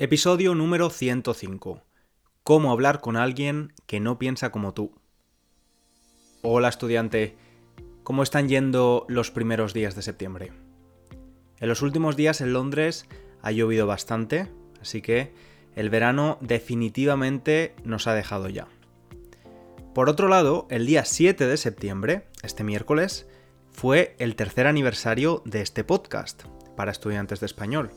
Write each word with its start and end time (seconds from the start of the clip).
Episodio 0.00 0.54
número 0.54 0.90
105. 0.90 1.82
Cómo 2.44 2.70
hablar 2.70 3.00
con 3.00 3.16
alguien 3.16 3.72
que 3.88 3.98
no 3.98 4.16
piensa 4.16 4.52
como 4.52 4.72
tú. 4.72 4.92
Hola 6.40 6.68
estudiante, 6.68 7.34
¿cómo 8.04 8.22
están 8.22 8.48
yendo 8.48 9.06
los 9.08 9.32
primeros 9.32 9.74
días 9.74 9.96
de 9.96 10.02
septiembre? 10.02 10.52
En 11.58 11.68
los 11.68 11.82
últimos 11.82 12.14
días 12.14 12.40
en 12.40 12.52
Londres 12.52 13.06
ha 13.42 13.50
llovido 13.50 13.88
bastante, 13.88 14.46
así 14.80 15.02
que 15.02 15.32
el 15.74 15.90
verano 15.90 16.38
definitivamente 16.42 17.74
nos 17.82 18.06
ha 18.06 18.14
dejado 18.14 18.48
ya. 18.48 18.68
Por 19.96 20.08
otro 20.08 20.28
lado, 20.28 20.68
el 20.70 20.86
día 20.86 21.04
7 21.04 21.44
de 21.44 21.56
septiembre, 21.56 22.28
este 22.44 22.62
miércoles, 22.62 23.26
fue 23.72 24.14
el 24.20 24.36
tercer 24.36 24.68
aniversario 24.68 25.42
de 25.44 25.60
este 25.60 25.82
podcast 25.82 26.44
para 26.76 26.92
estudiantes 26.92 27.40
de 27.40 27.46
español. 27.46 27.90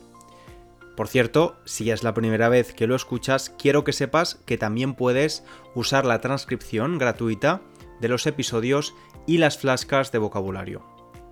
Por 0.95 1.07
cierto, 1.07 1.57
si 1.65 1.89
es 1.89 2.03
la 2.03 2.13
primera 2.13 2.49
vez 2.49 2.73
que 2.73 2.87
lo 2.87 2.95
escuchas, 2.95 3.53
quiero 3.57 3.83
que 3.83 3.93
sepas 3.93 4.35
que 4.45 4.57
también 4.57 4.93
puedes 4.93 5.43
usar 5.73 6.05
la 6.05 6.19
transcripción 6.19 6.97
gratuita 6.97 7.61
de 8.01 8.09
los 8.09 8.27
episodios 8.27 8.93
y 9.25 9.37
las 9.37 9.57
flascas 9.57 10.11
de 10.11 10.19
vocabulario. 10.19 10.83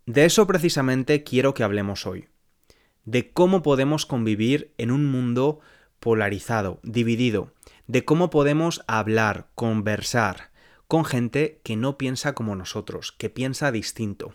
De 0.07 0.25
eso 0.25 0.47
precisamente 0.47 1.23
quiero 1.23 1.53
que 1.53 1.63
hablemos 1.63 2.07
hoy, 2.07 2.29
de 3.03 3.31
cómo 3.31 3.61
podemos 3.61 4.07
convivir 4.07 4.73
en 4.79 4.89
un 4.89 5.05
mundo 5.05 5.59
polarizado, 5.99 6.79
dividido, 6.81 7.53
de 7.85 8.03
cómo 8.03 8.31
podemos 8.31 8.83
hablar, 8.87 9.49
conversar 9.53 10.49
con 10.87 11.05
gente 11.05 11.61
que 11.63 11.75
no 11.75 11.99
piensa 11.99 12.33
como 12.33 12.55
nosotros, 12.55 13.11
que 13.11 13.29
piensa 13.29 13.71
distinto. 13.71 14.33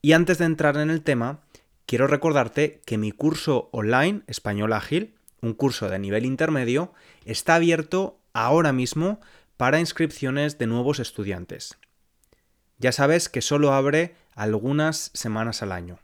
Y 0.00 0.12
antes 0.12 0.38
de 0.38 0.44
entrar 0.44 0.76
en 0.76 0.90
el 0.90 1.02
tema, 1.02 1.40
quiero 1.86 2.06
recordarte 2.06 2.82
que 2.86 2.98
mi 2.98 3.10
curso 3.10 3.68
online 3.72 4.22
Español 4.28 4.72
Ágil 4.72 5.16
un 5.44 5.52
curso 5.52 5.88
de 5.88 5.98
nivel 5.98 6.24
intermedio, 6.24 6.92
está 7.24 7.56
abierto 7.56 8.18
ahora 8.32 8.72
mismo 8.72 9.20
para 9.56 9.78
inscripciones 9.78 10.58
de 10.58 10.66
nuevos 10.66 10.98
estudiantes. 10.98 11.76
Ya 12.78 12.92
sabes 12.92 13.28
que 13.28 13.42
solo 13.42 13.72
abre 13.72 14.14
algunas 14.34 15.10
semanas 15.14 15.62
al 15.62 15.72
año. 15.72 15.98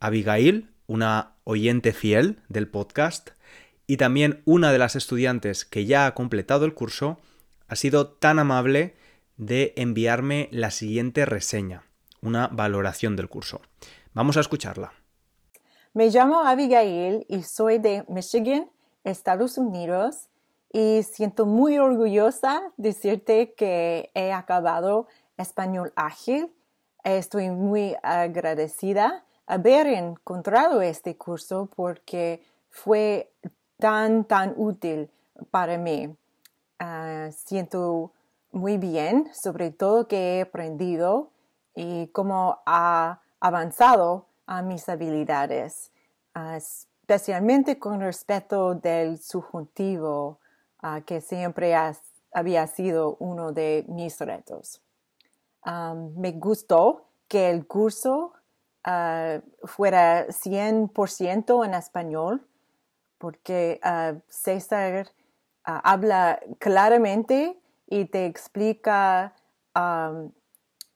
Abigail, 0.00 0.70
una 0.86 1.36
oyente 1.44 1.92
fiel 1.92 2.40
del 2.48 2.68
podcast, 2.68 3.30
y 3.86 3.96
también 3.96 4.42
una 4.44 4.72
de 4.72 4.78
las 4.78 4.96
estudiantes 4.96 5.64
que 5.64 5.86
ya 5.86 6.06
ha 6.06 6.14
completado 6.14 6.64
el 6.64 6.74
curso, 6.74 7.20
ha 7.68 7.76
sido 7.76 8.08
tan 8.08 8.38
amable 8.38 8.96
de 9.36 9.72
enviarme 9.76 10.48
la 10.52 10.70
siguiente 10.70 11.24
reseña, 11.24 11.84
una 12.20 12.48
valoración 12.48 13.16
del 13.16 13.28
curso. 13.28 13.62
Vamos 14.12 14.36
a 14.36 14.40
escucharla. 14.40 14.92
Me 15.94 16.08
llamo 16.08 16.40
Abigail 16.40 17.26
y 17.28 17.42
soy 17.42 17.76
de 17.76 18.06
Michigan, 18.08 18.70
Estados 19.04 19.58
Unidos, 19.58 20.30
y 20.72 21.02
siento 21.02 21.44
muy 21.44 21.76
orgullosa 21.76 22.62
decirte 22.78 23.52
que 23.52 24.10
he 24.14 24.32
acabado 24.32 25.06
español 25.36 25.92
ágil. 25.94 26.50
Estoy 27.04 27.50
muy 27.50 27.94
agradecida 28.02 29.26
haber 29.46 29.86
encontrado 29.86 30.80
este 30.80 31.18
curso 31.18 31.68
porque 31.76 32.42
fue 32.70 33.30
tan, 33.76 34.24
tan 34.24 34.54
útil 34.56 35.10
para 35.50 35.76
mí. 35.76 36.16
Ah, 36.78 37.28
siento 37.36 38.12
muy 38.50 38.78
bien 38.78 39.28
sobre 39.34 39.70
todo 39.70 40.08
que 40.08 40.38
he 40.38 40.40
aprendido 40.40 41.28
y 41.74 42.06
cómo 42.08 42.60
ha 42.64 43.20
avanzado 43.40 44.31
a 44.46 44.62
mis 44.62 44.88
habilidades, 44.88 45.92
ah, 46.34 46.56
especialmente 46.56 47.78
con 47.78 48.00
respecto 48.00 48.74
del 48.74 49.18
subjuntivo, 49.18 50.40
ah, 50.80 51.00
que 51.02 51.20
siempre 51.20 51.74
había 52.32 52.66
sido 52.66 53.16
uno 53.20 53.52
de 53.52 53.84
mis 53.88 54.18
retos. 54.18 54.80
me 55.64 56.32
gustó 56.32 57.06
que 57.28 57.50
el 57.50 57.66
curso 57.66 58.32
ah, 58.84 59.40
fuera 59.64 60.26
100% 60.28 61.64
en 61.64 61.74
español, 61.74 62.46
porque 63.18 63.80
César 64.26 65.12
habla 65.62 66.40
claramente 66.58 67.56
y 67.86 68.06
te 68.06 68.26
explica 68.26 69.34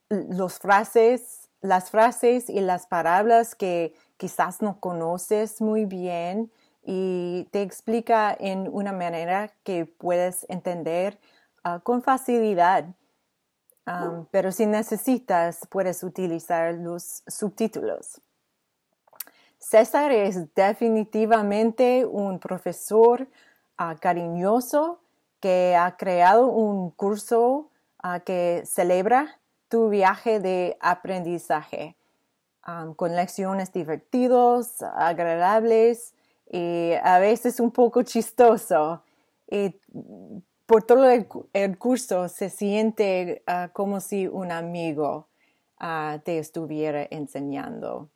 los 0.08 0.58
frases 0.58 1.45
las 1.66 1.90
frases 1.90 2.48
y 2.48 2.60
las 2.60 2.86
palabras 2.86 3.54
que 3.54 3.94
quizás 4.16 4.62
no 4.62 4.80
conoces 4.80 5.60
muy 5.60 5.84
bien 5.84 6.50
y 6.84 7.48
te 7.50 7.62
explica 7.62 8.34
en 8.38 8.68
una 8.72 8.92
manera 8.92 9.50
que 9.64 9.86
puedes 9.86 10.46
entender 10.48 11.18
ah, 11.64 11.80
con 11.82 12.02
facilidad. 12.02 12.86
pero 14.30 14.50
si 14.50 14.66
necesitas, 14.66 15.60
puedes 15.70 16.02
utilizar 16.02 16.74
los 16.74 17.22
subtítulos. 17.26 18.20
César 19.58 20.12
es 20.12 20.54
definitivamente 20.54 22.04
un 22.04 22.38
profesor 22.38 23.28
ah, 23.76 23.96
cariñoso 24.00 25.00
que 25.40 25.76
ha 25.76 25.96
creado 25.96 26.46
un 26.46 26.90
curso 26.90 27.70
ah, 27.98 28.20
que 28.20 28.62
celebra 28.64 29.40
tu 29.68 29.88
viaje 29.88 30.40
de 30.40 30.76
aprendizaje 30.80 31.96
con 32.96 33.14
lecciones 33.14 33.72
divertidos, 33.72 34.82
agradables 34.82 36.14
y 36.50 36.92
a 37.02 37.18
veces 37.20 37.60
un 37.60 37.70
poco 37.70 38.02
chistoso. 38.02 39.02
Y 39.48 39.76
por 40.66 40.82
todo 40.82 41.08
el, 41.08 41.78
curso 41.78 42.28
se 42.28 42.50
siente 42.50 43.44
ah, 43.46 43.70
como 43.72 44.00
si 44.00 44.26
un 44.26 44.50
amigo 44.50 45.28
ah, 45.78 46.18
te 46.24 46.38
estuviera 46.38 47.06
enseñando. 47.10 48.08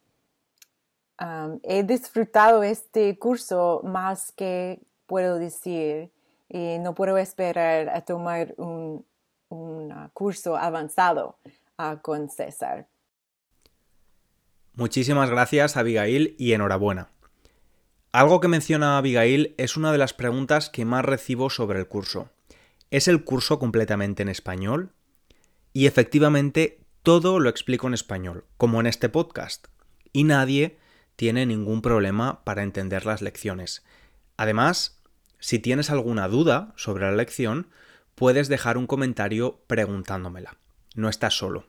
he 1.62 1.84
disfrutado 1.84 2.64
este 2.64 3.18
curso 3.18 3.82
más 3.84 4.32
que 4.32 4.80
puedo 5.06 5.38
decir 5.38 6.10
y 6.48 6.78
no 6.80 6.94
puedo 6.94 7.18
esperar 7.18 7.88
a 7.90 8.00
tomar 8.00 8.54
un 8.56 9.04
un 9.50 9.92
curso 10.14 10.56
avanzado 10.56 11.38
ah, 11.76 11.98
con 12.00 12.30
César. 12.30 12.88
Muchísimas 14.72 15.28
gracias, 15.28 15.76
Abigail, 15.76 16.34
y 16.38 16.54
enhorabuena. 16.54 17.10
Algo 18.12 18.40
que 18.40 18.48
menciona 18.48 18.96
Abigail 18.96 19.54
es 19.58 19.76
una 19.76 19.92
de 19.92 19.98
las 19.98 20.14
preguntas 20.14 20.70
que 20.70 20.84
más 20.84 21.04
recibo 21.04 21.50
sobre 21.50 21.78
el 21.78 21.86
curso. 21.86 22.30
¿Es 22.90 23.06
el 23.06 23.24
curso 23.24 23.58
completamente 23.58 24.22
en 24.22 24.28
español? 24.28 24.92
Y 25.72 25.86
efectivamente, 25.86 26.80
todo 27.02 27.38
lo 27.38 27.50
explico 27.50 27.86
en 27.86 27.94
español, 27.94 28.44
como 28.56 28.80
en 28.80 28.86
este 28.86 29.08
podcast, 29.08 29.68
y 30.12 30.24
nadie 30.24 30.78
tiene 31.14 31.46
ningún 31.46 31.82
problema 31.82 32.42
para 32.44 32.62
entender 32.62 33.06
las 33.06 33.22
lecciones. 33.22 33.84
Además, 34.36 35.00
si 35.38 35.58
tienes 35.58 35.90
alguna 35.90 36.28
duda 36.28 36.72
sobre 36.76 37.04
la 37.04 37.12
lección, 37.12 37.68
puedes 38.20 38.48
dejar 38.50 38.76
un 38.76 38.86
comentario 38.86 39.62
preguntándomela. 39.66 40.58
No 40.94 41.08
estás 41.08 41.32
solo. 41.32 41.68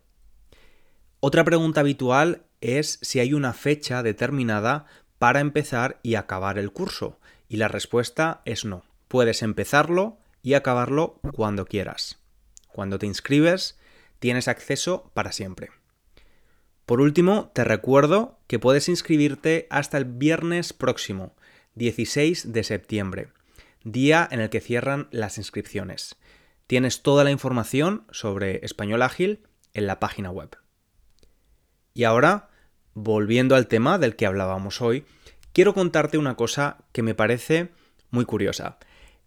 Otra 1.21 1.45
pregunta 1.45 1.79
habitual 1.79 2.43
es 2.59 2.99
si 3.01 3.21
hay 3.21 3.33
una 3.33 3.53
fecha 3.53 4.03
determinada 4.03 4.85
para 5.17 5.39
empezar 5.39 6.01
y 6.03 6.15
acabar 6.15 6.59
el 6.59 6.73
curso. 6.73 7.21
Y 7.47 7.55
la 7.55 7.69
respuesta 7.69 8.41
es 8.43 8.65
no. 8.65 8.83
Puedes 9.07 9.43
empezarlo 9.43 10.17
y 10.43 10.55
acabarlo 10.55 11.21
cuando 11.33 11.65
quieras. 11.65 12.19
Cuando 12.67 12.99
te 12.99 13.05
inscribes, 13.05 13.79
tienes 14.19 14.49
acceso 14.49 15.09
para 15.13 15.31
siempre. 15.31 15.69
Por 16.85 16.99
último, 16.99 17.49
te 17.55 17.63
recuerdo 17.63 18.39
que 18.47 18.59
puedes 18.59 18.89
inscribirte 18.89 19.67
hasta 19.69 19.97
el 19.97 20.03
viernes 20.03 20.73
próximo, 20.73 21.33
16 21.75 22.51
de 22.51 22.63
septiembre, 22.65 23.29
día 23.85 24.27
en 24.29 24.41
el 24.41 24.49
que 24.49 24.59
cierran 24.59 25.07
las 25.11 25.37
inscripciones. 25.37 26.17
Tienes 26.71 27.03
toda 27.03 27.25
la 27.25 27.31
información 27.31 28.05
sobre 28.11 28.65
Español 28.65 29.01
Ágil 29.01 29.41
en 29.73 29.87
la 29.87 29.99
página 29.99 30.31
web. 30.31 30.55
Y 31.93 32.05
ahora, 32.05 32.47
volviendo 32.93 33.57
al 33.57 33.67
tema 33.67 33.97
del 33.97 34.15
que 34.15 34.25
hablábamos 34.25 34.79
hoy, 34.79 35.03
quiero 35.51 35.73
contarte 35.73 36.17
una 36.17 36.37
cosa 36.37 36.77
que 36.93 37.03
me 37.03 37.13
parece 37.13 37.71
muy 38.09 38.23
curiosa. 38.23 38.77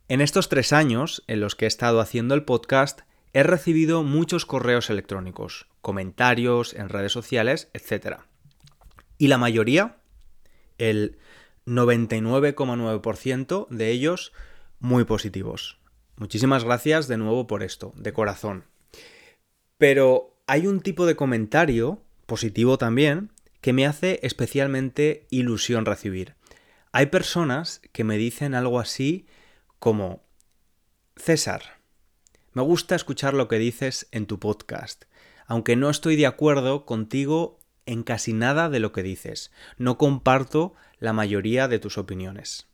En 0.09 0.23
estos 0.23 0.49
tres 0.49 0.73
años 0.73 1.23
en 1.27 1.41
los 1.41 1.55
que 1.55 1.67
he 1.67 1.69
estado 1.69 2.01
haciendo 2.01 2.35
el 2.35 2.45
podcast, 2.45 3.03
he 3.35 3.43
recibido 3.43 4.05
muchos 4.05 4.47
correos 4.47 4.89
electrónicos, 4.89 5.67
comentarios 5.83 6.73
en 6.73 6.89
redes 6.89 7.13
sociales, 7.13 7.69
etc. 7.75 8.21
Y 9.19 9.29
la 9.29 9.37
mayoría, 9.37 9.99
el 10.79 11.19
99,9% 11.67 13.69
de 13.69 13.91
ellos, 13.91 14.33
muy 14.79 15.05
positivos. 15.05 15.84
Muchísimas 16.17 16.65
gracias 16.65 17.09
de 17.09 17.17
nuevo 17.17 17.47
por 17.47 17.63
esto, 17.63 17.93
de 17.97 18.13
corazón. 18.13 18.65
Pero 19.79 20.37
hay 20.47 20.67
un 20.67 20.81
tipo 20.81 21.07
de 21.07 21.17
comentario, 21.17 22.03
positivo 22.27 22.79
también, 22.79 23.33
que 23.61 23.73
me 23.73 23.87
hace 23.87 24.21
especialmente 24.23 25.27
ilusión 25.31 25.87
recibir. 25.87 26.35
Hay 26.93 27.07
personas 27.07 27.81
que 27.93 28.05
me 28.05 28.17
dicen 28.17 28.55
algo 28.55 28.79
así 28.79 29.27
como, 29.79 30.23
César, 31.17 31.81
me 32.53 32.63
gusta 32.63 32.95
escuchar 32.95 33.35
lo 33.35 33.49
que 33.49 33.59
dices 33.59 34.07
en 34.13 34.27
tu 34.27 34.39
podcast, 34.39 35.07
aunque 35.47 35.75
no 35.75 35.91
estoy 35.91 36.15
de 36.15 36.27
acuerdo 36.27 36.87
contigo 36.87 37.59
en 37.87 38.03
casi 38.05 38.33
nada 38.33 38.69
de 38.69 38.79
lo 38.79 38.93
que 38.93 39.03
dices. 39.03 39.51
No 39.77 39.99
comparto 39.99 40.75
la 40.99 41.13
mayoría 41.13 41.67
de 41.67 41.79
tus 41.79 41.99
opiniones. 41.99 42.69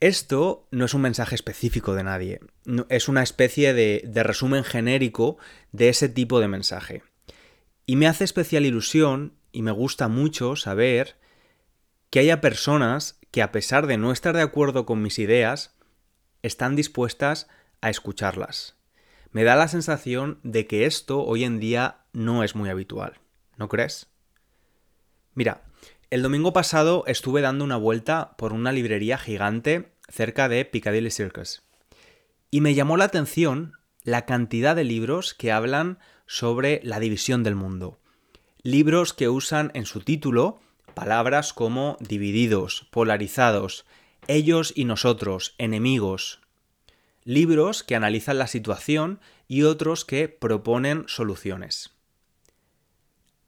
Esto 0.00 0.66
no 0.70 0.84
es 0.84 0.94
un 0.94 1.02
mensaje 1.02 1.34
específico 1.34 1.94
de 1.94 2.04
nadie, 2.04 2.40
es 2.88 3.08
una 3.08 3.22
especie 3.22 3.72
de, 3.74 4.22
resumen 4.22 4.64
genérico 4.64 5.38
de 5.72 5.88
ese 5.88 6.08
tipo 6.08 6.40
de 6.40 6.48
mensaje. 6.48 7.02
Y 7.86 7.96
me 7.96 8.06
hace 8.06 8.24
especial 8.24 8.66
ilusión 8.66 9.34
y 9.52 9.62
me 9.62 9.70
gusta 9.70 10.08
mucho 10.08 10.56
saber 10.56 11.16
que 12.10 12.18
haya 12.20 12.40
personas 12.40 13.18
que 13.30 13.42
a 13.42 13.52
pesar 13.52 13.86
de 13.86 13.96
no 13.96 14.12
estar 14.12 14.34
de 14.34 14.42
acuerdo 14.42 14.86
con 14.86 15.02
mis 15.02 15.18
ideas, 15.18 15.74
están 16.42 16.76
dispuestas 16.76 17.48
a 17.80 17.90
escucharlas. 17.90 18.76
Me 19.32 19.42
da 19.42 19.56
la 19.56 19.68
sensación 19.68 20.38
de 20.42 20.66
que 20.66 20.86
esto 20.86 21.24
hoy 21.24 21.44
en 21.44 21.58
día 21.58 21.98
no 22.12 22.44
es 22.44 22.54
muy 22.54 22.68
habitual. 22.68 23.18
¿No 23.56 23.68
crees? 23.68 24.06
Mira, 25.34 25.62
el 26.14 26.22
domingo 26.22 26.52
pasado 26.52 27.02
estuve 27.08 27.40
dando 27.40 27.64
una 27.64 27.76
vuelta 27.76 28.36
por 28.36 28.52
una 28.52 28.70
librería 28.70 29.18
gigante 29.18 29.94
cerca 30.08 30.48
de 30.48 30.64
Piccadilly 30.64 31.10
Circus. 31.10 31.64
Y 32.52 32.60
me 32.60 32.74
llamó 32.74 32.96
la 32.96 33.06
atención 33.06 33.72
la 34.04 34.24
cantidad 34.24 34.76
de 34.76 34.84
libros 34.84 35.34
que 35.34 35.50
hablan 35.50 35.98
sobre 36.28 36.80
la 36.84 37.00
división 37.00 37.42
del 37.42 37.56
mundo. 37.56 37.98
Libros 38.62 39.12
que 39.12 39.28
usan 39.28 39.72
en 39.74 39.86
su 39.86 40.02
título 40.02 40.60
palabras 40.94 41.52
como 41.52 41.96
divididos, 41.98 42.86
polarizados, 42.92 43.84
ellos 44.28 44.72
y 44.76 44.84
nosotros, 44.84 45.56
enemigos. 45.58 46.38
Libros 47.24 47.82
que 47.82 47.96
analizan 47.96 48.38
la 48.38 48.46
situación 48.46 49.18
y 49.48 49.64
otros 49.64 50.04
que 50.04 50.28
proponen 50.28 51.06
soluciones. 51.08 51.93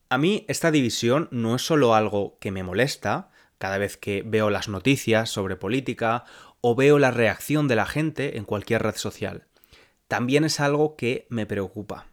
A 0.08 0.18
mí 0.18 0.44
esta 0.48 0.70
división 0.70 1.28
no 1.32 1.56
es 1.56 1.62
solo 1.62 1.94
algo 1.94 2.38
que 2.38 2.52
me 2.52 2.62
molesta 2.62 3.30
cada 3.58 3.78
vez 3.78 3.96
que 3.96 4.22
veo 4.24 4.50
las 4.50 4.68
noticias 4.68 5.30
sobre 5.30 5.56
política 5.56 6.24
o 6.60 6.76
veo 6.76 6.98
la 6.98 7.10
reacción 7.10 7.66
de 7.66 7.76
la 7.76 7.86
gente 7.86 8.36
en 8.36 8.44
cualquier 8.44 8.82
red 8.82 8.94
social. 8.96 9.46
También 10.06 10.44
es 10.44 10.60
algo 10.60 10.94
que 10.96 11.26
me 11.28 11.46
preocupa. 11.46 12.06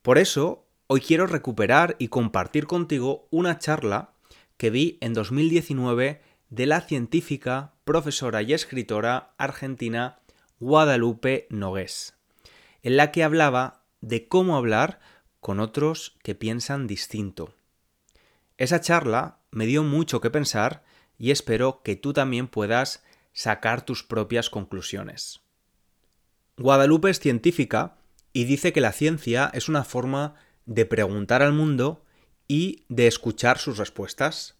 Por 0.00 0.16
eso, 0.16 0.66
hoy 0.86 1.02
quiero 1.02 1.26
recuperar 1.26 1.96
y 1.98 2.08
compartir 2.08 2.66
contigo 2.66 3.28
una 3.30 3.58
charla 3.58 4.12
que 4.56 4.70
vi 4.70 4.96
en 5.02 5.12
2019 5.12 6.22
de 6.48 6.66
la 6.66 6.80
científica, 6.80 7.74
profesora 7.84 8.40
y 8.40 8.54
escritora 8.54 9.34
argentina 9.36 10.20
Guadalupe 10.58 11.46
Nogués, 11.50 12.14
en 12.82 12.96
la 12.96 13.12
que 13.12 13.24
hablaba 13.24 13.82
de 14.00 14.26
cómo 14.28 14.56
hablar 14.56 15.00
con 15.48 15.60
otros 15.60 16.18
que 16.22 16.34
piensan 16.34 16.86
distinto. 16.86 17.54
Esa 18.58 18.82
charla 18.82 19.38
me 19.50 19.64
dio 19.64 19.82
mucho 19.82 20.20
que 20.20 20.28
pensar 20.28 20.84
y 21.16 21.30
espero 21.30 21.80
que 21.82 21.96
tú 21.96 22.12
también 22.12 22.48
puedas 22.48 23.02
sacar 23.32 23.80
tus 23.80 24.02
propias 24.02 24.50
conclusiones. 24.50 25.40
Guadalupe 26.58 27.08
es 27.08 27.18
científica 27.18 27.96
y 28.34 28.44
dice 28.44 28.74
que 28.74 28.82
la 28.82 28.92
ciencia 28.92 29.50
es 29.54 29.70
una 29.70 29.84
forma 29.84 30.34
de 30.66 30.84
preguntar 30.84 31.40
al 31.40 31.54
mundo 31.54 32.04
y 32.46 32.84
de 32.90 33.06
escuchar 33.06 33.56
sus 33.56 33.78
respuestas. 33.78 34.58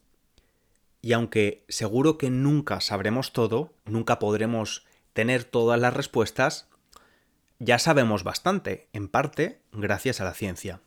Y 1.03 1.13
aunque 1.13 1.67
seguro 1.69 2.17
que 2.17 2.31
nunca 2.31 2.81
sabremos 2.81 3.35
todo, 3.35 3.75
nunca 3.85 4.19
podremos 4.19 4.87
tener 5.13 5.45
todas 5.45 5.79
las 5.79 5.93
respuestas, 5.93 6.68
ya 7.59 7.79
sabemos 7.79 8.25
bastante, 8.25 8.89
en 8.93 9.09
parte 9.09 9.61
gracias 9.73 10.21
a 10.21 10.25
la 10.25 10.35
ciencia. 10.35 10.81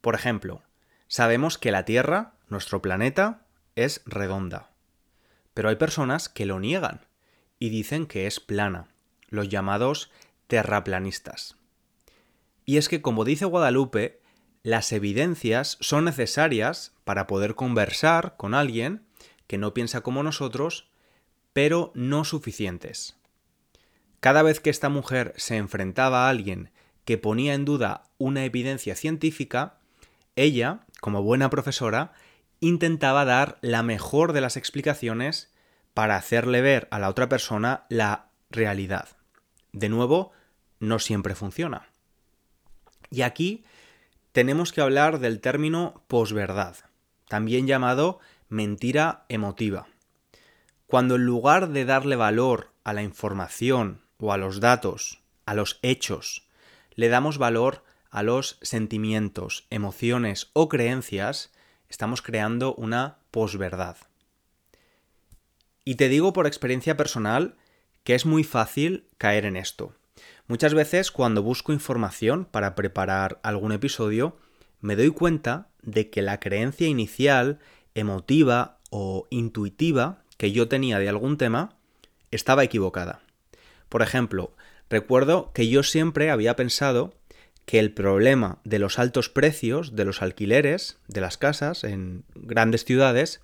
Por 0.00 0.14
ejemplo, 0.14 0.62
sabemos 1.06 1.58
que 1.58 1.70
la 1.70 1.84
Tierra, 1.84 2.34
nuestro 2.48 2.82
planeta, 2.82 3.42
es 3.76 4.02
redonda. 4.06 4.70
Pero 5.54 5.68
hay 5.68 5.76
personas 5.76 6.28
que 6.28 6.46
lo 6.46 6.60
niegan 6.60 7.06
y 7.58 7.68
dicen 7.70 8.06
que 8.06 8.26
es 8.26 8.40
plana, 8.40 8.88
los 9.28 9.48
llamados 9.48 10.10
terraplanistas. 10.46 11.56
Y 12.64 12.76
es 12.76 12.88
que, 12.88 13.02
como 13.02 13.24
dice 13.24 13.44
Guadalupe, 13.44 14.20
las 14.62 14.92
evidencias 14.92 15.78
son 15.80 16.04
necesarias 16.04 16.92
para 17.04 17.26
poder 17.26 17.54
conversar 17.54 18.36
con 18.36 18.54
alguien 18.54 19.06
que 19.46 19.58
no 19.58 19.74
piensa 19.74 20.02
como 20.02 20.22
nosotros, 20.22 20.88
pero 21.52 21.92
no 21.94 22.24
suficientes. 22.24 23.17
Cada 24.20 24.42
vez 24.42 24.60
que 24.60 24.70
esta 24.70 24.88
mujer 24.88 25.32
se 25.36 25.56
enfrentaba 25.56 26.26
a 26.26 26.30
alguien 26.30 26.70
que 27.04 27.18
ponía 27.18 27.54
en 27.54 27.64
duda 27.64 28.02
una 28.18 28.44
evidencia 28.44 28.94
científica, 28.96 29.78
ella, 30.36 30.80
como 31.00 31.22
buena 31.22 31.50
profesora, 31.50 32.12
intentaba 32.60 33.24
dar 33.24 33.58
la 33.60 33.82
mejor 33.82 34.32
de 34.32 34.40
las 34.40 34.56
explicaciones 34.56 35.52
para 35.94 36.16
hacerle 36.16 36.60
ver 36.60 36.88
a 36.90 36.98
la 36.98 37.08
otra 37.08 37.28
persona 37.28 37.84
la 37.88 38.30
realidad. 38.50 39.08
De 39.72 39.88
nuevo, 39.88 40.32
no 40.80 40.98
siempre 40.98 41.34
funciona. 41.34 41.88
Y 43.10 43.22
aquí 43.22 43.64
tenemos 44.32 44.72
que 44.72 44.80
hablar 44.80 45.18
del 45.18 45.40
término 45.40 46.04
posverdad, 46.08 46.76
también 47.28 47.66
llamado 47.66 48.18
mentira 48.48 49.24
emotiva. 49.28 49.86
Cuando 50.86 51.16
en 51.16 51.24
lugar 51.24 51.68
de 51.68 51.84
darle 51.84 52.16
valor 52.16 52.72
a 52.84 52.92
la 52.92 53.02
información 53.02 54.07
o 54.18 54.32
a 54.32 54.36
los 54.36 54.60
datos, 54.60 55.20
a 55.46 55.54
los 55.54 55.78
hechos, 55.82 56.46
le 56.94 57.08
damos 57.08 57.38
valor 57.38 57.84
a 58.10 58.22
los 58.22 58.58
sentimientos, 58.62 59.66
emociones 59.70 60.50
o 60.52 60.68
creencias, 60.68 61.52
estamos 61.88 62.22
creando 62.22 62.74
una 62.74 63.18
posverdad. 63.30 63.96
Y 65.84 65.94
te 65.94 66.08
digo 66.08 66.32
por 66.32 66.46
experiencia 66.46 66.96
personal 66.96 67.56
que 68.04 68.14
es 68.14 68.26
muy 68.26 68.44
fácil 68.44 69.06
caer 69.18 69.44
en 69.44 69.56
esto. 69.56 69.94
Muchas 70.46 70.74
veces 70.74 71.10
cuando 71.10 71.42
busco 71.42 71.72
información 71.72 72.44
para 72.44 72.74
preparar 72.74 73.38
algún 73.42 73.72
episodio, 73.72 74.36
me 74.80 74.96
doy 74.96 75.10
cuenta 75.10 75.68
de 75.82 76.10
que 76.10 76.22
la 76.22 76.40
creencia 76.40 76.88
inicial, 76.88 77.58
emotiva 77.94 78.78
o 78.90 79.26
intuitiva 79.30 80.22
que 80.36 80.52
yo 80.52 80.68
tenía 80.68 80.98
de 80.98 81.08
algún 81.08 81.36
tema 81.36 81.76
estaba 82.30 82.64
equivocada. 82.64 83.20
Por 83.88 84.02
ejemplo, 84.02 84.54
recuerdo 84.90 85.52
que 85.52 85.68
yo 85.68 85.82
siempre 85.82 86.30
había 86.30 86.56
pensado 86.56 87.14
que 87.64 87.78
el 87.78 87.92
problema 87.92 88.60
de 88.64 88.78
los 88.78 88.98
altos 88.98 89.28
precios 89.28 89.94
de 89.94 90.04
los 90.04 90.22
alquileres 90.22 90.98
de 91.06 91.20
las 91.20 91.36
casas 91.36 91.84
en 91.84 92.24
grandes 92.34 92.84
ciudades 92.84 93.42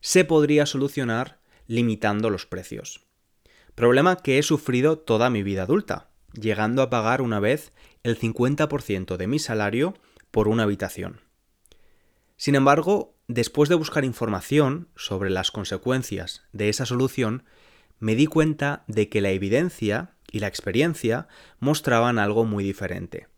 se 0.00 0.24
podría 0.24 0.66
solucionar 0.66 1.38
limitando 1.66 2.30
los 2.30 2.46
precios. 2.46 3.04
Problema 3.74 4.16
que 4.16 4.38
he 4.38 4.42
sufrido 4.42 4.98
toda 4.98 5.30
mi 5.30 5.42
vida 5.42 5.64
adulta, 5.64 6.08
llegando 6.34 6.82
a 6.82 6.90
pagar 6.90 7.20
una 7.20 7.40
vez 7.40 7.72
el 8.04 8.18
50% 8.18 9.16
de 9.16 9.26
mi 9.26 9.38
salario 9.38 9.94
por 10.30 10.46
una 10.46 10.64
habitación. 10.64 11.20
Sin 12.36 12.54
embargo, 12.54 13.14
después 13.26 13.68
de 13.68 13.74
buscar 13.74 14.04
información 14.04 14.88
sobre 14.94 15.30
las 15.30 15.50
consecuencias 15.50 16.42
de 16.52 16.68
esa 16.68 16.86
solución, 16.86 17.44
me 17.98 18.14
di 18.14 18.26
cuenta 18.26 18.84
de 18.86 19.08
que 19.08 19.20
la 19.20 19.30
evidencia 19.30 20.14
y 20.30 20.40
la 20.40 20.48
experiencia 20.48 21.28
mostraban 21.60 22.18
algo 22.18 22.44
muy 22.44 22.64
diferente. 22.64 23.28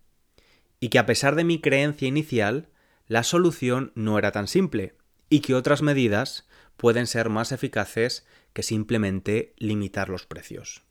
Y 0.80 0.88
que 0.88 0.98
a 0.98 1.06
pesar 1.06 1.34
de 1.34 1.44
mi 1.44 1.60
creencia 1.60 2.08
inicial, 2.08 2.68
la 3.06 3.22
solución 3.22 3.92
no 3.94 4.18
era 4.18 4.32
tan 4.32 4.48
simple, 4.48 4.94
y 5.28 5.40
que 5.40 5.54
otras 5.54 5.82
medidas 5.82 6.48
pueden 6.76 7.06
ser 7.06 7.28
más 7.28 7.52
eficaces 7.52 8.26
que 8.52 8.62
simplemente 8.62 9.54
limitar 9.58 10.08
los 10.08 10.26
precios. 10.26 10.82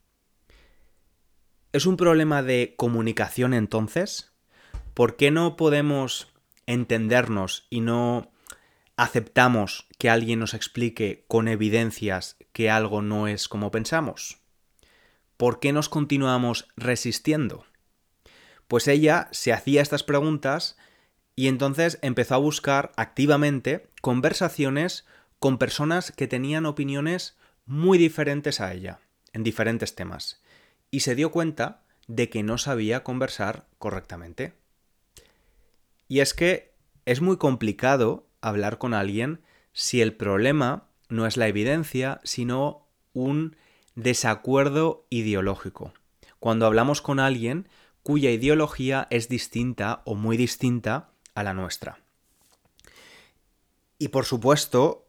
¿Es 1.74 1.86
un 1.86 1.98
problema 1.98 2.42
de 2.42 2.76
comunicación 2.78 3.54
entonces? 3.54 4.32
¿Por 4.94 5.18
qué 5.18 5.32
no 5.32 5.56
podemos 5.58 6.34
entendernos 6.68 7.68
y 7.70 7.82
no 7.82 8.32
aceptamos 8.98 9.88
que 9.98 10.10
alguien 10.10 10.40
nos 10.40 10.54
explique 10.54 11.26
con 11.28 11.48
evidencias 11.48 12.38
que 12.54 12.70
algo 12.70 13.02
no 13.02 13.28
es 13.28 13.48
como 13.48 13.72
pensamos? 13.72 14.38
¿Por 15.38 15.60
qué 15.60 15.74
nos 15.74 15.90
continuamos 15.90 16.70
resistiendo? 16.78 17.66
Pues 18.68 18.88
ella 18.88 19.28
se 19.32 19.54
hacía 19.54 19.82
estas 19.82 20.04
preguntas 20.04 20.78
y 21.36 21.48
entonces 21.48 22.00
empezó 22.02 22.36
a 22.36 22.40
buscar 22.40 22.94
activamente 22.96 23.90
conversaciones 24.02 25.06
con 25.40 25.58
personas 25.58 26.12
que 26.12 26.28
tenían 26.28 26.66
opiniones 26.66 27.38
muy 27.66 27.98
diferentes 27.98 28.62
a 28.62 28.74
ella, 28.74 29.00
en 29.34 29.44
diferentes 29.44 29.96
temas, 29.96 30.42
y 30.92 31.02
se 31.02 31.16
dio 31.16 31.32
cuenta 31.32 31.84
de 32.08 32.30
que 32.30 32.44
no 32.44 32.58
sabía 32.58 33.04
conversar 33.04 33.68
correctamente. 33.78 34.54
Y 36.08 36.20
es 36.20 36.34
que 36.34 36.74
es 37.06 37.22
muy 37.22 37.38
complicado 37.38 38.28
hablar 38.48 38.78
con 38.78 38.94
alguien 38.94 39.42
si 39.74 40.02
el 40.02 40.14
problema 40.14 40.88
no 41.10 41.26
es 41.26 41.38
la 41.38 41.48
evidencia, 41.48 42.22
sino 42.24 42.88
un 43.14 43.56
desacuerdo 43.96 45.06
ideológico. 45.10 45.94
Cuando 46.40 46.66
hablamos 46.66 47.02
con 47.02 47.20
alguien 47.20 47.68
cuya 48.04 48.30
ideología 48.30 49.08
es 49.10 49.30
distinta 49.30 50.02
o 50.06 50.16
muy 50.16 50.38
distinta 50.38 51.10
a 51.34 51.44
la 51.44 51.54
nuestra. 51.54 52.00
Y 53.98 54.10
por 54.10 54.26
supuesto 54.26 55.08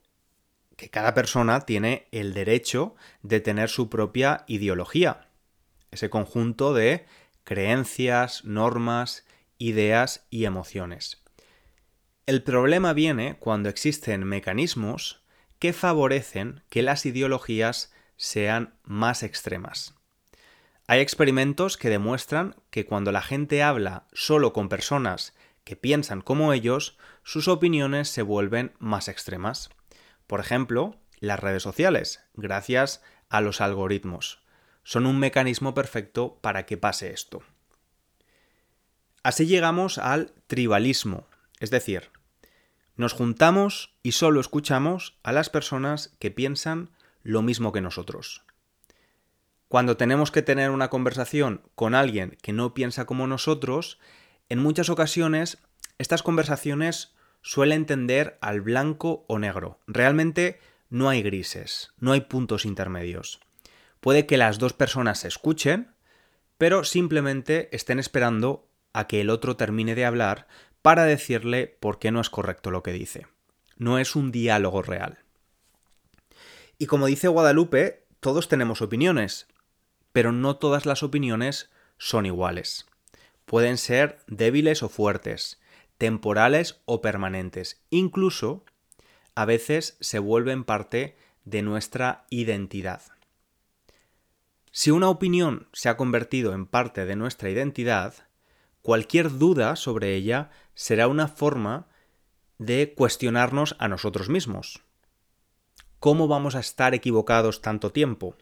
que 0.77 0.89
cada 0.89 1.15
persona 1.15 1.61
tiene 1.61 2.09
el 2.13 2.33
derecho 2.33 2.95
de 3.23 3.41
tener 3.41 3.69
su 3.69 3.91
propia 3.91 4.45
ideología, 4.47 5.29
ese 5.91 6.11
conjunto 6.11 6.73
de 6.75 7.07
creencias, 7.45 8.45
normas, 8.45 9.25
ideas 9.59 10.27
y 10.31 10.45
emociones. 10.45 11.23
El 12.27 12.43
problema 12.43 12.93
viene 12.93 13.37
cuando 13.39 13.69
existen 13.69 14.25
mecanismos 14.25 15.23
que 15.61 15.73
favorecen 15.73 16.65
que 16.69 16.83
las 16.83 17.07
ideologías 17.07 17.93
sean 18.17 18.75
más 18.83 19.23
extremas. 19.23 19.95
Hay 20.89 20.99
experimentos 20.99 21.77
que 21.77 21.89
demuestran 21.89 22.57
que 22.71 22.85
cuando 22.85 23.13
la 23.13 23.23
gente 23.23 23.63
habla 23.63 24.09
solo 24.13 24.53
con 24.53 24.69
personas 24.69 25.37
que 25.63 25.77
piensan 25.77 26.21
como 26.21 26.53
ellos, 26.53 26.99
sus 27.23 27.47
opiniones 27.47 28.09
se 28.09 28.23
vuelven 28.23 28.73
más 28.81 29.07
extremas. 29.07 29.71
Por 30.27 30.41
ejemplo, 30.41 30.97
las 31.21 31.39
redes 31.39 31.63
sociales, 31.63 32.25
gracias 32.35 33.05
a 33.29 33.41
los 33.41 33.61
algoritmos. 33.61 34.43
Son 34.83 35.07
un 35.07 35.21
mecanismo 35.21 35.75
perfecto 35.75 36.41
para 36.41 36.67
que 36.67 36.77
pase 36.77 37.13
esto. 37.13 37.45
Así 39.23 39.47
llegamos 39.47 39.99
al 39.99 40.33
tribalismo, 40.49 41.29
es 41.61 41.71
decir, 41.71 42.16
nos 42.97 43.13
juntamos 43.13 43.95
y 44.03 44.13
solo 44.13 44.41
escuchamos 44.41 45.19
a 45.23 45.33
las 45.33 45.51
personas 45.51 46.15
que 46.19 46.31
piensan 46.31 46.91
lo 47.23 47.43
mismo 47.43 47.73
que 47.73 47.81
nosotros. 47.81 48.43
Cuando 49.69 49.97
tenemos 49.97 50.31
que 50.31 50.43
tener 50.43 50.71
una 50.71 50.91
conversación 50.91 51.63
con 51.75 51.95
alguien 51.95 52.39
que 52.43 52.53
no 52.53 52.73
piensa 52.73 53.05
como 53.05 53.27
nosotros, 53.27 53.99
en 54.49 54.61
muchas 54.61 54.89
ocasiones 54.89 55.59
estas 55.99 56.23
conversaciones 56.23 57.15
suelen 57.43 57.87
tender 57.87 58.39
al 58.41 58.61
blanco 58.61 59.25
o 59.29 59.39
negro. 59.39 59.81
Realmente 59.87 60.61
no 60.89 61.09
hay 61.09 61.23
grises, 61.23 61.93
no 61.99 62.13
hay 62.13 62.23
puntos 62.23 62.65
intermedios. 62.65 63.41
Puede 64.01 64.27
que 64.27 64.37
las 64.37 64.59
dos 64.59 64.73
personas 64.73 65.21
se 65.21 65.29
escuchen, 65.29 65.93
pero 66.59 66.85
simplemente 66.85 67.69
estén 67.75 67.99
esperando 67.99 68.69
a 68.93 69.07
que 69.07 69.21
el 69.21 69.31
otro 69.31 69.57
termine 69.57 69.95
de 69.95 70.07
hablar 70.07 70.47
para 70.87 71.05
decirle 71.05 71.77
por 71.81 71.99
qué 71.99 72.13
no 72.13 72.21
es 72.21 72.31
correcto 72.31 72.71
lo 72.71 72.85
que 72.85 72.93
dice. 72.93 73.27
No 73.77 73.99
es 73.99 74.15
un 74.15 74.31
diálogo 74.31 74.83
real. 74.83 75.19
Y 76.79 76.87
como 76.87 77.07
dice 77.07 77.27
Guadalupe, 77.27 78.07
todos 78.21 78.47
tenemos 78.47 78.83
opiniones, 78.83 79.49
pero 80.13 80.31
no 80.31 80.59
todas 80.59 80.87
las 80.87 81.03
opiniones 81.03 81.71
son 81.99 82.25
iguales. 82.25 82.87
Pueden 83.47 83.79
ser 83.79 84.21
débiles 84.29 84.85
o 84.85 84.89
fuertes, 84.89 85.61
temporales 85.99 86.81
o 86.85 87.01
permanentes. 87.01 87.83
Incluso, 87.91 88.65
a 89.35 89.45
veces 89.45 89.97
se 90.01 90.21
vuelven 90.21 90.63
parte 90.63 91.17
de 91.45 91.63
nuestra 91.63 92.27
identidad. 92.31 93.03
Si 94.71 94.93
una 94.93 95.09
opinión 95.09 95.67
se 95.73 95.89
ha 95.89 95.97
convertido 95.97 96.53
en 96.53 96.65
parte 96.65 97.07
de 97.07 97.17
nuestra 97.17 97.51
identidad, 97.51 98.15
cualquier 98.83 99.37
duda 99.37 99.75
sobre 99.75 100.15
ella 100.15 100.53
será 100.77 101.09
una 101.09 101.27
forma 101.27 101.89
de 102.59 102.95
cuestionarnos 102.95 103.75
a 103.81 103.89
nosotros 103.89 104.29
mismos. 104.29 104.83
¿Cómo 105.99 106.29
vamos 106.29 106.55
a 106.55 106.61
estar 106.61 106.95
equivocados 106.95 107.63
tanto 107.63 107.91
tiempo? 107.91 108.37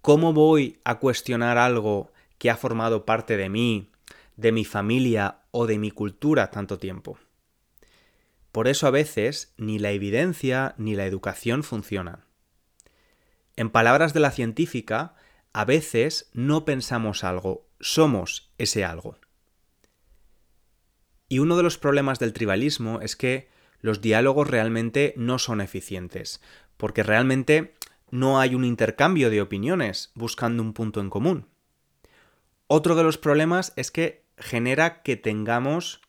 ¿Cómo 0.00 0.32
voy 0.32 0.80
a 0.82 0.98
cuestionar 0.98 1.58
algo 1.58 2.10
que 2.38 2.50
ha 2.50 2.56
formado 2.56 3.04
parte 3.04 3.36
de 3.36 3.50
mí, 3.50 3.92
de 4.36 4.50
mi 4.50 4.64
familia 4.64 5.42
o 5.50 5.66
de 5.66 5.78
mi 5.78 5.90
cultura 5.90 6.50
tanto 6.50 6.78
tiempo? 6.78 7.18
Por 8.50 8.66
eso 8.66 8.86
a 8.86 8.90
veces 8.90 9.52
ni 9.58 9.78
la 9.78 9.92
evidencia 9.92 10.74
ni 10.78 10.96
la 10.96 11.04
educación 11.04 11.62
funcionan. 11.62 12.24
En 13.54 13.68
palabras 13.68 14.14
de 14.14 14.20
la 14.20 14.30
científica, 14.30 15.14
a 15.52 15.66
veces 15.66 16.30
no 16.32 16.64
pensamos 16.64 17.22
algo, 17.22 17.66
somos 17.80 18.50
ese 18.56 18.84
algo. 18.84 19.19
Y 21.30 21.38
uno 21.38 21.56
de 21.56 21.62
los 21.62 21.78
problemas 21.78 22.18
del 22.18 22.32
tribalismo 22.32 23.00
es 23.00 23.14
que 23.14 23.48
los 23.80 24.00
diálogos 24.00 24.50
realmente 24.50 25.14
no 25.16 25.38
son 25.38 25.60
eficientes, 25.60 26.42
porque 26.76 27.04
realmente 27.04 27.76
no 28.10 28.40
hay 28.40 28.56
un 28.56 28.64
intercambio 28.64 29.30
de 29.30 29.40
opiniones 29.40 30.10
buscando 30.14 30.60
un 30.60 30.72
punto 30.72 31.00
en 31.00 31.08
común. 31.08 31.46
Otro 32.66 32.96
de 32.96 33.04
los 33.04 33.16
problemas 33.16 33.72
es 33.76 33.92
que 33.92 34.24
genera 34.38 35.02
que 35.02 35.16
tengamos 35.16 36.00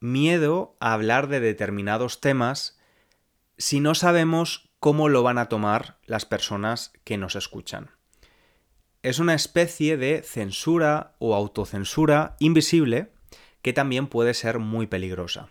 miedo 0.00 0.76
a 0.80 0.92
hablar 0.92 1.28
de 1.28 1.38
determinados 1.38 2.20
temas 2.20 2.80
si 3.58 3.78
no 3.78 3.94
sabemos 3.94 4.70
cómo 4.80 5.08
lo 5.08 5.22
van 5.22 5.38
a 5.38 5.48
tomar 5.48 5.98
las 6.04 6.24
personas 6.24 6.92
que 7.04 7.16
nos 7.16 7.36
escuchan. 7.36 7.92
Es 9.04 9.20
una 9.20 9.34
especie 9.34 9.96
de 9.96 10.24
censura 10.24 11.14
o 11.20 11.36
autocensura 11.36 12.34
invisible 12.40 13.12
que 13.62 13.72
también 13.72 14.08
puede 14.08 14.34
ser 14.34 14.58
muy 14.58 14.86
peligrosa. 14.86 15.48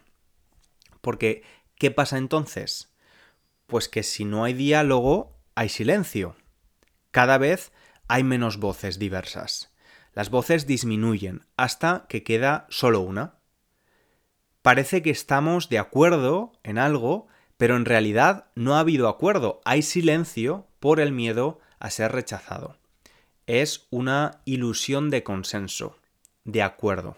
Porque, 0.99 1.43
¿qué 1.75 1.89
pasa 1.91 2.17
entonces? 2.17 2.93
Pues 3.65 3.87
que 3.89 4.03
si 4.03 4.25
no 4.25 4.43
hay 4.43 4.53
diálogo, 4.53 5.37
hay 5.55 5.69
silencio. 5.69 6.35
Cada 7.11 7.37
vez 7.37 7.71
hay 8.07 8.23
menos 8.23 8.57
voces 8.57 8.99
diversas. 8.99 9.73
Las 10.13 10.29
voces 10.29 10.67
disminuyen 10.67 11.45
hasta 11.55 12.05
que 12.09 12.23
queda 12.23 12.67
solo 12.69 12.99
una. 12.99 13.39
Parece 14.61 15.01
que 15.01 15.09
estamos 15.09 15.69
de 15.69 15.79
acuerdo 15.79 16.51
en 16.63 16.77
algo, 16.77 17.27
pero 17.57 17.77
en 17.77 17.85
realidad 17.85 18.51
no 18.55 18.75
ha 18.75 18.81
habido 18.81 19.07
acuerdo, 19.07 19.61
hay 19.63 19.81
silencio 19.81 20.67
por 20.79 20.99
el 20.99 21.13
miedo 21.13 21.59
a 21.79 21.89
ser 21.89 22.11
rechazado. 22.11 22.77
Es 23.47 23.87
una 23.89 24.41
ilusión 24.45 25.09
de 25.09 25.23
consenso, 25.23 25.97
de 26.43 26.61
acuerdo 26.61 27.17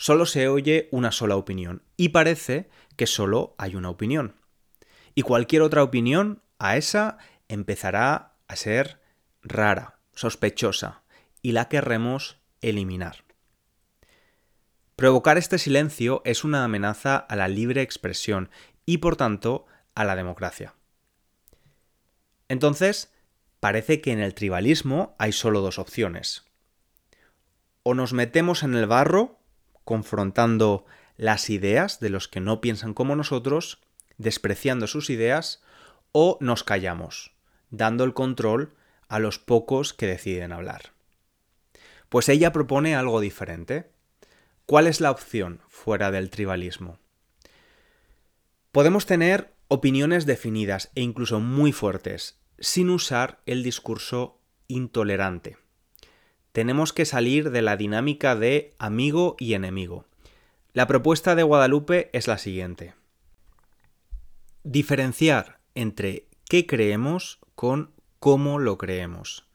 solo 0.00 0.24
se 0.24 0.48
oye 0.48 0.88
una 0.92 1.12
sola 1.12 1.36
opinión 1.36 1.82
y 1.98 2.08
parece 2.08 2.70
que 2.96 3.06
solo 3.06 3.54
hay 3.58 3.76
una 3.76 3.90
opinión. 3.90 4.34
Y 5.14 5.20
cualquier 5.20 5.60
otra 5.60 5.82
opinión 5.82 6.42
a 6.58 6.78
esa 6.78 7.18
empezará 7.48 8.32
a 8.48 8.56
ser 8.56 9.02
rara, 9.42 10.00
sospechosa, 10.14 11.02
y 11.42 11.52
la 11.52 11.68
querremos 11.68 12.40
eliminar. 12.62 13.24
Provocar 14.96 15.36
este 15.36 15.58
silencio 15.58 16.22
es 16.24 16.44
una 16.44 16.64
amenaza 16.64 17.16
a 17.16 17.36
la 17.36 17.48
libre 17.48 17.82
expresión 17.82 18.48
y 18.86 18.98
por 18.98 19.16
tanto 19.16 19.66
a 19.94 20.04
la 20.04 20.16
democracia. 20.16 20.76
Entonces, 22.48 23.12
parece 23.60 24.00
que 24.00 24.12
en 24.12 24.20
el 24.20 24.32
tribalismo 24.32 25.14
hay 25.18 25.32
solo 25.32 25.60
dos 25.60 25.78
opciones. 25.78 26.46
O 27.82 27.92
nos 27.92 28.14
metemos 28.14 28.62
en 28.62 28.74
el 28.74 28.86
barro, 28.86 29.39
confrontando 29.90 30.84
las 31.16 31.50
ideas 31.50 31.98
de 31.98 32.10
los 32.10 32.28
que 32.28 32.38
no 32.38 32.60
piensan 32.60 32.94
como 32.94 33.16
nosotros, 33.16 33.80
despreciando 34.18 34.86
sus 34.86 35.10
ideas, 35.10 35.64
o 36.12 36.38
nos 36.40 36.62
callamos, 36.62 37.32
dando 37.70 38.04
el 38.04 38.14
control 38.14 38.72
a 39.08 39.18
los 39.18 39.40
pocos 39.40 39.92
que 39.92 40.06
deciden 40.06 40.52
hablar. 40.52 40.92
Pues 42.08 42.28
ella 42.28 42.52
propone 42.52 42.94
algo 42.94 43.18
diferente. 43.18 43.90
¿Cuál 44.64 44.86
es 44.86 45.00
la 45.00 45.10
opción 45.10 45.60
fuera 45.66 46.12
del 46.12 46.30
tribalismo? 46.30 47.00
Podemos 48.70 49.06
tener 49.06 49.54
opiniones 49.66 50.24
definidas 50.24 50.92
e 50.94 51.00
incluso 51.00 51.40
muy 51.40 51.72
fuertes, 51.72 52.38
sin 52.60 52.90
usar 52.90 53.40
el 53.44 53.64
discurso 53.64 54.40
intolerante. 54.68 55.56
Tenemos 56.52 56.92
que 56.92 57.04
salir 57.04 57.50
de 57.50 57.62
la 57.62 57.76
dinámica 57.76 58.34
de 58.34 58.74
amigo 58.78 59.36
y 59.38 59.54
enemigo. 59.54 60.06
La 60.72 60.86
propuesta 60.86 61.34
de 61.34 61.44
Guadalupe 61.44 62.10
es 62.12 62.26
la 62.26 62.38
siguiente. 62.38 62.94
Diferenciar 64.64 65.60
entre 65.74 66.26
qué 66.48 66.66
creemos 66.66 67.38
con 67.54 67.92
cómo 68.18 68.58
lo 68.58 68.78
creemos. 68.78 69.46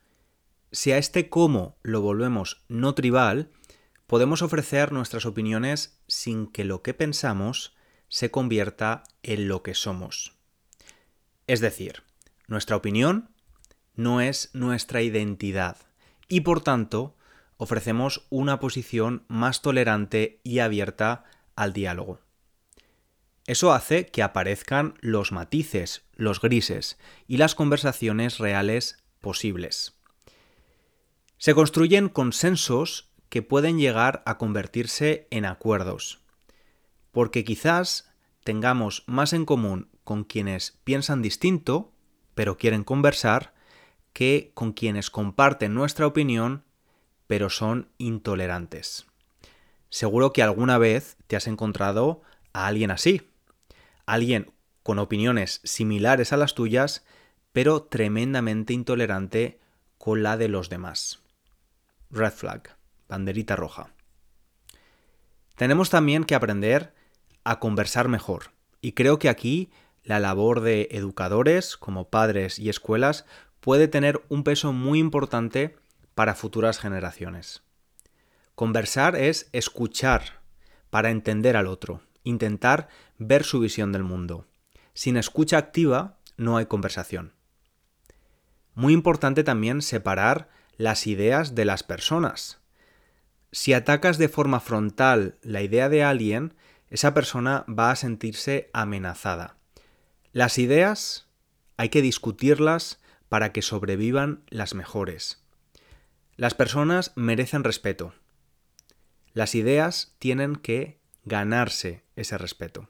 Si 0.71 0.91
a 0.91 0.97
este 0.97 1.29
cómo 1.29 1.77
lo 1.83 2.01
volvemos 2.01 2.63
no 2.69 2.95
tribal, 2.95 3.49
podemos 4.07 4.41
ofrecer 4.41 4.91
nuestras 4.91 5.25
opiniones 5.25 5.99
sin 6.07 6.47
que 6.47 6.63
lo 6.63 6.81
que 6.81 6.93
pensamos 6.93 7.75
se 8.07 8.31
convierta 8.31 9.03
en 9.23 9.47
lo 9.47 9.63
que 9.63 9.73
somos. 9.73 10.33
Es 11.47 11.59
decir, 11.59 12.03
nuestra 12.47 12.75
opinión 12.75 13.29
no 13.95 14.21
es 14.21 14.49
nuestra 14.53 15.01
identidad 15.01 15.77
y 16.27 16.41
por 16.41 16.61
tanto 16.61 17.15
ofrecemos 17.57 18.25
una 18.29 18.59
posición 18.59 19.23
más 19.27 19.61
tolerante 19.61 20.39
y 20.43 20.59
abierta 20.59 21.23
al 21.55 21.73
diálogo. 21.73 22.19
Eso 23.47 23.71
hace 23.71 24.07
que 24.07 24.23
aparezcan 24.23 24.95
los 25.01 25.31
matices, 25.31 26.03
los 26.15 26.41
grises 26.41 26.97
y 27.27 27.37
las 27.37 27.55
conversaciones 27.55 28.39
reales 28.39 29.03
posibles. 29.21 29.99
Se 31.37 31.53
construyen 31.53 32.09
consensos 32.09 33.11
que 33.29 33.41
pueden 33.41 33.77
llegar 33.77 34.23
a 34.25 34.37
convertirse 34.37 35.27
en 35.29 35.45
acuerdos, 35.45 36.21
porque 37.11 37.43
quizás 37.43 38.09
tengamos 38.43 39.03
más 39.07 39.33
en 39.33 39.45
común 39.45 39.89
con 40.03 40.23
quienes 40.23 40.79
piensan 40.83 41.21
distinto, 41.21 41.91
pero 42.33 42.57
quieren 42.57 42.83
conversar, 42.83 43.54
que 44.15 44.51
con 44.53 44.71
quienes 44.71 45.09
comparten 45.09 45.73
nuestra 45.73 46.07
opinión, 46.07 46.63
pero 47.27 47.49
son 47.49 47.89
intolerantes. 47.97 49.07
Seguro 49.89 50.31
que 50.31 50.41
alguna 50.41 50.77
vez 50.77 51.17
te 51.27 51.35
has 51.35 51.47
encontrado 51.47 52.21
a 52.53 52.65
alguien 52.65 52.91
así, 52.91 53.29
alguien 54.05 54.53
con 54.83 54.99
opiniones 54.99 55.59
similares 55.65 56.31
a 56.31 56.37
las 56.37 56.55
tuyas, 56.55 57.03
pero 57.51 57.83
tremendamente 57.83 58.71
intolerante 58.71 59.59
con 59.97 60.23
la 60.23 60.37
de 60.37 60.47
los 60.47 60.69
demás. 60.69 61.19
Red 62.09 62.31
flag, 62.31 62.77
banderita 63.09 63.57
roja. 63.57 63.89
Tenemos 65.57 65.89
también 65.89 66.23
que 66.23 66.35
aprender 66.35 66.93
a 67.43 67.59
conversar 67.59 68.07
mejor, 68.07 68.51
y 68.79 68.93
creo 68.93 69.19
que 69.19 69.27
aquí 69.27 69.71
la 70.05 70.19
labor 70.19 70.61
de 70.61 70.87
educadores, 70.91 71.75
como 71.75 72.09
padres 72.09 72.59
y 72.59 72.69
escuelas, 72.69 73.25
puede 73.65 73.87
tener 73.87 74.23
un 74.29 74.43
peso 74.43 74.73
muy 74.73 74.99
importante 74.99 75.75
para 76.13 76.35
futuras 76.35 76.77
generaciones. 76.77 77.63
Conversar 78.53 79.15
es 79.15 79.49
escuchar 79.53 80.39
para 80.91 81.09
entender 81.09 81.57
al 81.57 81.65
otro, 81.65 82.03
intentar 82.23 82.89
ver 83.17 83.43
su 83.43 83.59
visión 83.59 83.91
del 83.91 84.03
mundo. 84.03 84.45
Sin 84.93 85.17
escucha 85.17 85.57
activa 85.57 86.19
no 86.37 86.57
hay 86.57 86.67
conversación. 86.67 87.33
Muy 88.75 88.93
importante 88.93 89.43
también 89.43 89.81
separar 89.81 90.47
las 90.77 91.07
ideas 91.07 91.55
de 91.55 91.65
las 91.65 91.81
personas. 91.81 92.59
Si 93.51 93.73
atacas 93.73 94.19
de 94.19 94.29
forma 94.29 94.59
frontal 94.59 95.39
la 95.41 95.63
idea 95.63 95.89
de 95.89 96.03
alguien, 96.03 96.53
esa 96.91 97.15
persona 97.15 97.65
va 97.67 97.89
a 97.89 97.95
sentirse 97.95 98.69
amenazada. 98.73 99.57
Las 100.33 100.59
ideas 100.59 101.25
hay 101.77 101.89
que 101.89 102.03
discutirlas 102.03 102.99
para 103.29 103.51
que 103.51 103.61
sobrevivan 103.61 104.43
las 104.49 104.73
mejores. 104.75 105.43
Las 106.35 106.53
personas 106.53 107.13
merecen 107.15 107.63
respeto. 107.63 108.13
Las 109.33 109.55
ideas 109.55 110.15
tienen 110.19 110.55
que 110.55 110.99
ganarse 111.23 112.03
ese 112.15 112.37
respeto. 112.37 112.89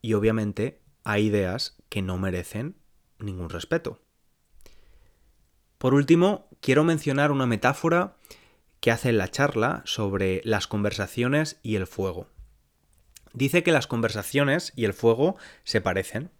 Y 0.00 0.14
obviamente 0.14 0.80
hay 1.04 1.26
ideas 1.26 1.76
que 1.88 2.02
no 2.02 2.18
merecen 2.18 2.76
ningún 3.18 3.50
respeto. 3.50 4.00
Por 5.78 5.94
último, 5.94 6.48
quiero 6.60 6.84
mencionar 6.84 7.30
una 7.30 7.46
metáfora 7.46 8.16
que 8.80 8.90
hace 8.90 9.10
en 9.10 9.18
la 9.18 9.30
charla 9.30 9.82
sobre 9.84 10.40
las 10.44 10.66
conversaciones 10.66 11.58
y 11.62 11.76
el 11.76 11.86
fuego. 11.86 12.28
Dice 13.32 13.62
que 13.62 13.72
las 13.72 13.86
conversaciones 13.86 14.72
y 14.76 14.84
el 14.84 14.94
fuego 14.94 15.36
se 15.64 15.80
parecen, 15.80 16.30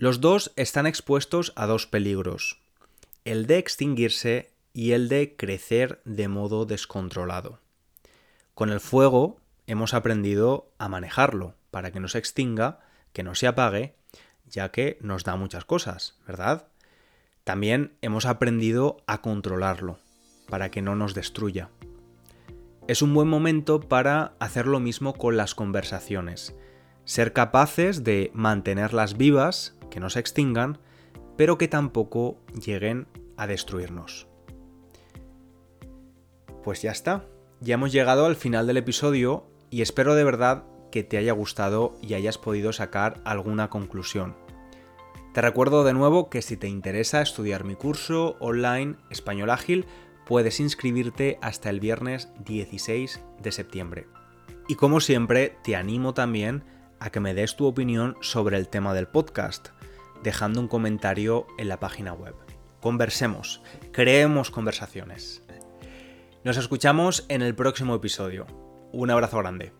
los 0.00 0.22
dos 0.22 0.50
están 0.56 0.86
expuestos 0.86 1.52
a 1.56 1.66
dos 1.66 1.86
peligros, 1.86 2.58
el 3.26 3.44
de 3.44 3.58
extinguirse 3.58 4.50
y 4.72 4.92
el 4.92 5.10
de 5.10 5.36
crecer 5.36 6.00
de 6.06 6.26
modo 6.26 6.64
descontrolado. 6.64 7.60
Con 8.54 8.70
el 8.70 8.80
fuego 8.80 9.42
hemos 9.66 9.92
aprendido 9.92 10.72
a 10.78 10.88
manejarlo 10.88 11.54
para 11.70 11.90
que 11.90 12.00
no 12.00 12.08
se 12.08 12.16
extinga, 12.16 12.80
que 13.12 13.22
no 13.22 13.34
se 13.34 13.46
apague, 13.46 13.94
ya 14.46 14.70
que 14.70 14.96
nos 15.02 15.22
da 15.22 15.36
muchas 15.36 15.66
cosas, 15.66 16.16
¿verdad? 16.26 16.68
También 17.44 17.92
hemos 18.00 18.24
aprendido 18.24 19.02
a 19.06 19.20
controlarlo 19.20 19.98
para 20.48 20.70
que 20.70 20.80
no 20.80 20.96
nos 20.96 21.12
destruya. 21.12 21.68
Es 22.88 23.02
un 23.02 23.12
buen 23.12 23.28
momento 23.28 23.80
para 23.80 24.32
hacer 24.38 24.66
lo 24.66 24.80
mismo 24.80 25.12
con 25.12 25.36
las 25.36 25.54
conversaciones, 25.54 26.56
ser 27.04 27.34
capaces 27.34 28.02
de 28.02 28.30
mantenerlas 28.32 29.18
vivas 29.18 29.76
que 29.90 30.00
no 30.00 30.08
se 30.08 30.20
extingan, 30.20 30.78
pero 31.36 31.58
que 31.58 31.68
tampoco 31.68 32.38
lleguen 32.54 33.06
a 33.36 33.46
destruirnos. 33.46 34.28
Pues 36.62 36.82
ya 36.82 36.90
está, 36.90 37.24
ya 37.60 37.74
hemos 37.74 37.92
llegado 37.92 38.26
al 38.26 38.36
final 38.36 38.66
del 38.66 38.76
episodio 38.76 39.46
y 39.70 39.82
espero 39.82 40.14
de 40.14 40.24
verdad 40.24 40.64
que 40.90 41.02
te 41.02 41.16
haya 41.16 41.32
gustado 41.32 41.96
y 42.02 42.14
hayas 42.14 42.38
podido 42.38 42.72
sacar 42.72 43.20
alguna 43.24 43.70
conclusión. 43.70 44.36
Te 45.32 45.40
recuerdo 45.40 45.84
de 45.84 45.94
nuevo 45.94 46.28
que 46.28 46.42
si 46.42 46.56
te 46.56 46.68
interesa 46.68 47.22
estudiar 47.22 47.64
mi 47.64 47.76
curso 47.76 48.36
online 48.40 48.96
Español 49.10 49.50
Ágil, 49.50 49.86
puedes 50.26 50.60
inscribirte 50.60 51.38
hasta 51.40 51.70
el 51.70 51.80
viernes 51.80 52.28
16 52.44 53.20
de 53.40 53.52
septiembre. 53.52 54.06
Y 54.68 54.74
como 54.74 55.00
siempre, 55.00 55.56
te 55.62 55.76
animo 55.76 56.14
también 56.14 56.64
a 56.98 57.10
que 57.10 57.20
me 57.20 57.34
des 57.34 57.56
tu 57.56 57.66
opinión 57.66 58.16
sobre 58.20 58.56
el 58.56 58.68
tema 58.68 58.92
del 58.92 59.08
podcast 59.08 59.68
dejando 60.22 60.60
un 60.60 60.68
comentario 60.68 61.46
en 61.58 61.68
la 61.68 61.80
página 61.80 62.12
web. 62.12 62.34
Conversemos, 62.80 63.62
creemos 63.92 64.50
conversaciones. 64.50 65.42
Nos 66.44 66.56
escuchamos 66.56 67.26
en 67.28 67.42
el 67.42 67.54
próximo 67.54 67.94
episodio. 67.94 68.46
Un 68.92 69.10
abrazo 69.10 69.38
grande. 69.38 69.72